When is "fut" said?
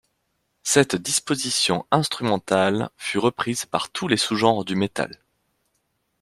2.97-3.19